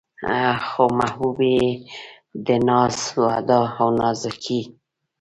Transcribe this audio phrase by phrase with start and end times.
[0.67, 1.67] خو محبوبې يې
[2.45, 4.61] د ناز و ادا او نازکۍ